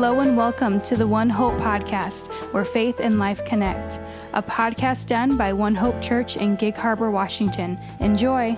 [0.00, 4.00] Hello and welcome to the One Hope podcast, where faith and life connect.
[4.32, 7.78] A podcast done by One Hope Church in Gig Harbor, Washington.
[8.00, 8.56] Enjoy.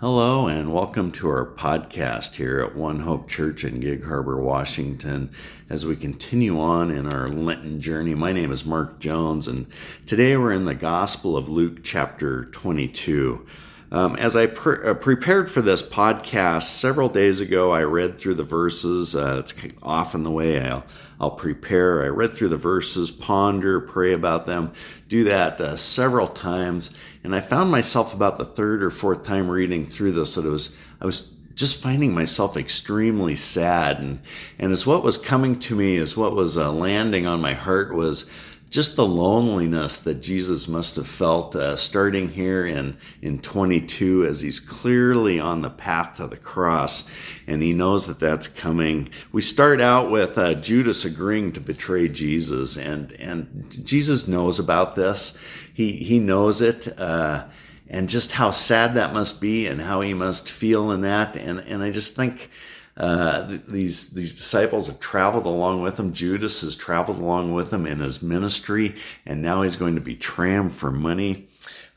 [0.00, 5.30] Hello, and welcome to our podcast here at One Hope Church in Gig Harbor, Washington,
[5.70, 8.16] as we continue on in our Lenten journey.
[8.16, 9.68] My name is Mark Jones, and
[10.04, 13.46] today we're in the Gospel of Luke, chapter 22.
[13.92, 18.34] Um, as I pre- uh, prepared for this podcast several days ago, I read through
[18.34, 19.14] the verses.
[19.14, 20.84] Uh, it's often the way I'll,
[21.20, 22.02] I'll prepare.
[22.02, 24.72] I read through the verses, ponder, pray about them,
[25.08, 26.90] do that uh, several times,
[27.22, 30.50] and I found myself about the third or fourth time reading through this that it
[30.50, 34.20] was I was just finding myself extremely sad, and
[34.58, 37.94] and as what was coming to me, as what was uh, landing on my heart
[37.94, 38.26] was
[38.74, 44.40] just the loneliness that Jesus must have felt uh, starting here in, in 22 as
[44.40, 47.04] he's clearly on the path to the cross
[47.46, 49.10] and he knows that that's coming.
[49.30, 54.96] We start out with uh, Judas agreeing to betray Jesus and, and Jesus knows about
[54.96, 55.34] this.
[55.72, 56.98] He, he knows it.
[56.98, 57.44] Uh,
[57.88, 61.36] and just how sad that must be and how he must feel in that.
[61.36, 62.50] And, and I just think,
[62.96, 66.12] uh, these these disciples have traveled along with him.
[66.12, 70.52] Judas has traveled along with him in his ministry, and now he's going to betray
[70.52, 71.48] him for money.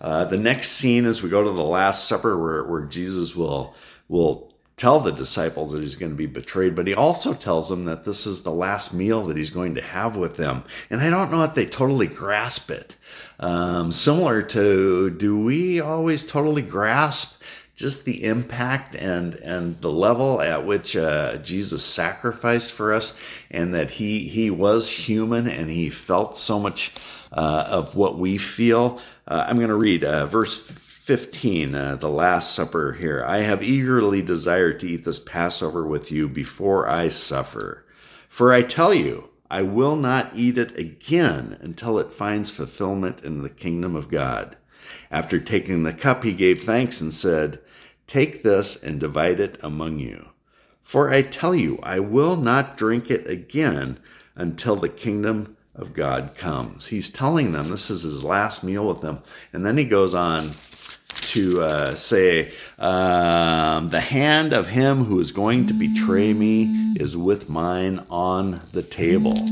[0.02, 3.76] Uh, the next scene is we go to the Last Supper, where, where Jesus will
[4.08, 7.86] will tell the disciples that he's going to be betrayed, but he also tells them
[7.86, 10.64] that this is the last meal that he's going to have with them.
[10.92, 12.96] And I don't know if they totally grasp it.
[13.40, 17.42] Um, similar to, do we always totally grasp
[17.78, 23.16] just the impact and and the level at which uh, Jesus sacrificed for us,
[23.50, 26.92] and that he he was human and he felt so much
[27.32, 29.00] uh, of what we feel.
[29.28, 33.24] Uh, I'm going to read uh, verse 15, uh, the Last Supper here.
[33.26, 37.86] I have eagerly desired to eat this Passover with you before I suffer,
[38.28, 39.30] for I tell you.
[39.50, 44.58] I will not eat it again until it finds fulfillment in the kingdom of God.
[45.10, 47.60] After taking the cup, he gave thanks and said,
[48.08, 50.30] Take this and divide it among you.
[50.82, 54.00] For I tell you, I will not drink it again
[54.36, 56.88] until the kingdom of God comes.
[56.88, 59.20] He's telling them this is his last meal with them.
[59.52, 60.52] And then he goes on
[61.22, 67.18] to uh, say, um, The hand of him who is going to betray me is
[67.18, 69.50] with mine on the table.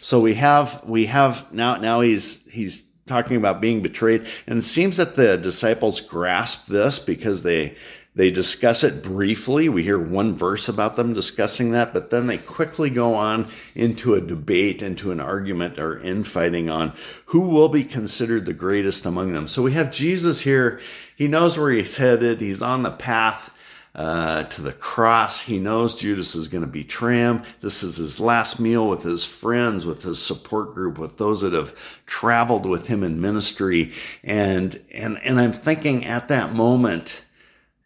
[0.00, 4.26] So we have, we have now, now he's, he's talking about being betrayed.
[4.46, 7.76] And it seems that the disciples grasp this because they
[8.18, 9.68] they discuss it briefly.
[9.68, 14.14] We hear one verse about them discussing that, but then they quickly go on into
[14.14, 16.94] a debate, into an argument or infighting on
[17.26, 19.46] who will be considered the greatest among them.
[19.46, 20.80] So we have Jesus here.
[21.14, 22.40] He knows where he's headed.
[22.40, 23.56] He's on the path
[23.98, 25.40] uh, to the cross.
[25.40, 27.42] He knows Judas is going to betray him.
[27.60, 31.52] This is his last meal with his friends, with his support group, with those that
[31.52, 31.74] have
[32.06, 33.92] traveled with him in ministry.
[34.22, 37.22] And, and, and I'm thinking at that moment,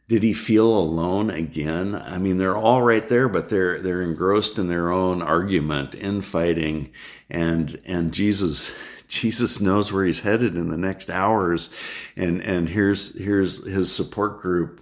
[0.06, 1.94] did he feel alone again?
[1.94, 6.92] I mean, they're all right there, but they're, they're engrossed in their own argument, infighting.
[7.30, 8.70] And, and Jesus,
[9.08, 11.70] Jesus knows where he's headed in the next hours.
[12.16, 14.80] And, and here's, here's his support group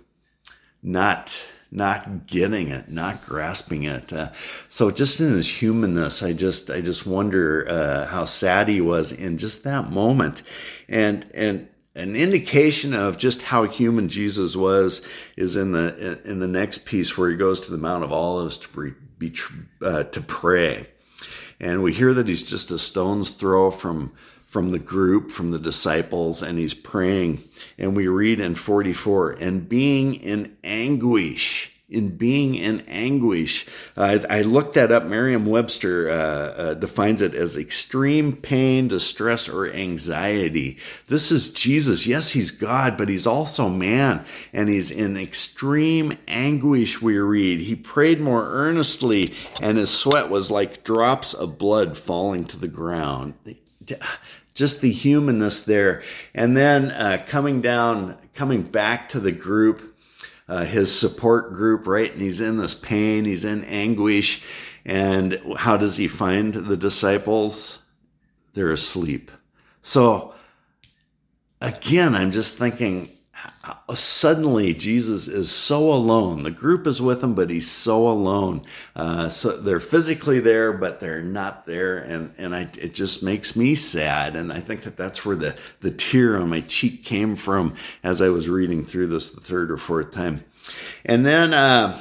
[0.83, 1.37] not
[1.73, 4.13] not getting it, not grasping it.
[4.13, 4.31] Uh,
[4.69, 9.13] so just in his humanness, I just I just wonder uh, how sad he was
[9.13, 10.43] in just that moment,
[10.89, 15.03] and and an indication of just how human Jesus was
[15.37, 18.59] is in the in the next piece where he goes to the Mount of Olives
[18.59, 19.33] to be,
[19.83, 20.89] uh, to pray,
[21.61, 24.13] and we hear that he's just a stone's throw from
[24.51, 27.41] from the group, from the disciples, and he's praying.
[27.79, 33.65] And we read in 44, and being in anguish, in being in anguish.
[33.97, 35.05] Uh, I looked that up.
[35.05, 40.79] Merriam Webster uh, uh, defines it as extreme pain, distress, or anxiety.
[41.07, 42.05] This is Jesus.
[42.05, 47.61] Yes, he's God, but he's also man, and he's in extreme anguish, we read.
[47.61, 52.67] He prayed more earnestly, and his sweat was like drops of blood falling to the
[52.67, 53.35] ground
[54.55, 56.03] just the humanness there.
[56.35, 59.97] And then uh, coming down, coming back to the group,
[60.49, 62.13] uh, his support group, right?
[62.13, 64.43] And he's in this pain, he's in anguish.
[64.85, 67.79] And how does he find the disciples?
[68.55, 69.31] They're asleep.
[69.81, 70.35] So
[71.61, 73.11] again, I'm just thinking,
[73.95, 76.43] suddenly Jesus is so alone.
[76.43, 78.65] The group is with him, but he's so alone.
[78.95, 83.57] Uh, so they're physically there, but they're not there, and and I, it just makes
[83.57, 84.37] me sad.
[84.37, 88.21] And I think that that's where the the tear on my cheek came from as
[88.21, 90.45] I was reading through this the third or fourth time.
[91.05, 92.01] And then uh,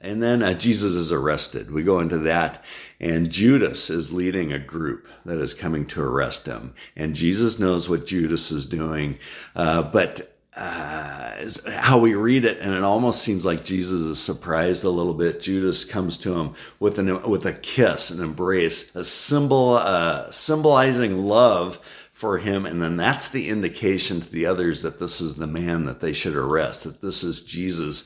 [0.00, 1.72] And then uh, Jesus is arrested.
[1.72, 2.62] We go into that,
[3.00, 6.72] and Judas is leading a group that is coming to arrest him.
[6.94, 9.18] And Jesus knows what Judas is doing,
[9.56, 14.82] uh, but uh, how we read it, and it almost seems like Jesus is surprised
[14.82, 15.40] a little bit.
[15.40, 21.18] Judas comes to him with an with a kiss, an embrace, a symbol uh, symbolizing
[21.18, 21.78] love
[22.10, 25.84] for him, and then that's the indication to the others that this is the man
[25.84, 28.02] that they should arrest, that this is Jesus,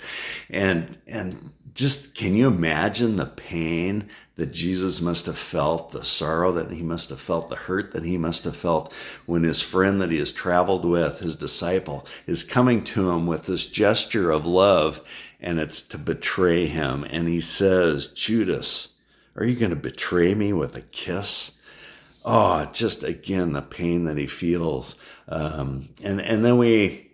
[0.50, 6.52] and and just can you imagine the pain that Jesus must have felt, the sorrow
[6.52, 8.93] that he must have felt, the hurt that he must have felt
[9.26, 13.44] when his friend that he has traveled with, his disciple, is coming to him with
[13.44, 15.02] this gesture of love
[15.38, 17.05] and it's to betray him.
[17.05, 18.88] And he says, Judas,
[19.37, 21.52] are you going to betray me with a kiss?
[22.25, 24.96] Oh, just again, the pain that he feels.
[25.28, 27.12] Um, and, and then we,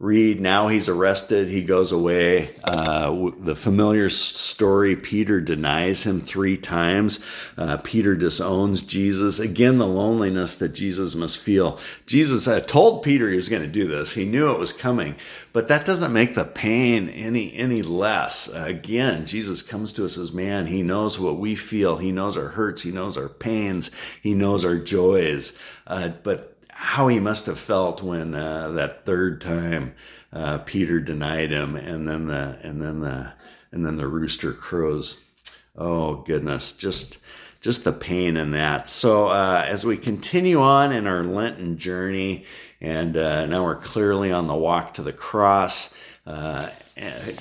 [0.00, 1.46] read now he's arrested.
[1.46, 2.56] He goes away.
[2.64, 7.20] Uh, the familiar story peter denies him three times.
[7.58, 9.38] Uh, peter disowns jesus.
[9.38, 11.78] Again the loneliness that jesus must feel.
[12.06, 14.12] Jesus uh, told peter he was going to do this.
[14.12, 15.16] He knew it was coming
[15.52, 18.48] but that doesn't make the pain any any less.
[18.48, 20.66] Again jesus comes to us as man.
[20.66, 21.98] He knows what we feel.
[21.98, 22.80] He knows our hurts.
[22.80, 23.90] He knows our pains.
[24.22, 25.52] He knows our joys.
[25.86, 29.94] Uh, but how he must have felt when uh, that third time
[30.32, 33.32] uh, Peter denied him, and then the and then the
[33.72, 35.16] and then the rooster crows.
[35.76, 37.18] Oh goodness, just
[37.60, 38.88] just the pain in that.
[38.88, 42.44] So uh, as we continue on in our Lenten journey,
[42.80, 45.92] and uh, now we're clearly on the walk to the cross.
[46.26, 46.68] Uh,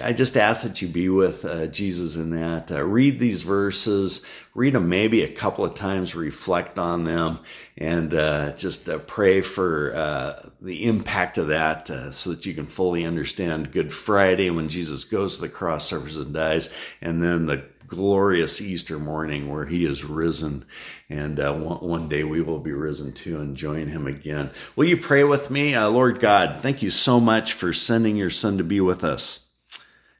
[0.02, 2.72] I just ask that you be with uh, Jesus in that.
[2.72, 4.22] Uh, read these verses,
[4.56, 7.40] read them maybe a couple of times, reflect on them,
[7.78, 12.68] and uh, just uh, pray for uh, the impact of that so that you can
[12.68, 16.70] fully understand Good Friday when Jesus goes to the cross, suffers, and dies,
[17.02, 20.65] and then the glorious Easter morning where he is risen.
[21.09, 24.51] And uh, one, one, day we will be risen too and join him again.
[24.75, 25.75] Will you pray with me?
[25.75, 29.41] Uh, Lord God, thank you so much for sending your son to be with us.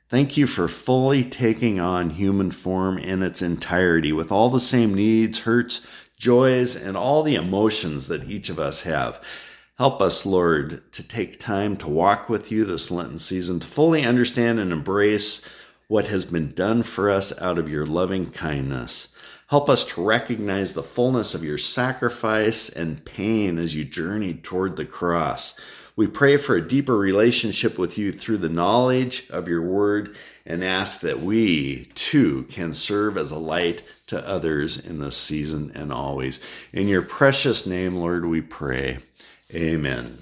[0.10, 4.96] Thank you for fully taking on human form in its entirety with all the same
[4.96, 5.86] needs, hurts,
[6.18, 9.22] joys, and all the emotions that each of us have.
[9.78, 14.04] Help us, Lord, to take time to walk with you this Lenten season, to fully
[14.04, 15.42] understand and embrace
[15.90, 19.08] what has been done for us out of your loving kindness.
[19.48, 24.76] Help us to recognize the fullness of your sacrifice and pain as you journeyed toward
[24.76, 25.56] the cross.
[25.96, 30.16] We pray for a deeper relationship with you through the knowledge of your word
[30.46, 35.72] and ask that we too can serve as a light to others in this season
[35.74, 36.40] and always.
[36.72, 39.00] In your precious name, Lord, we pray.
[39.52, 40.20] Amen.